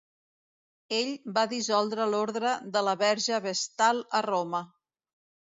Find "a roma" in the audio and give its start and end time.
4.21-4.65